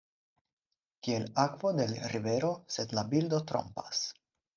[1.07, 4.01] Kiel akvo de l’ rivero– sed la bildo trompas.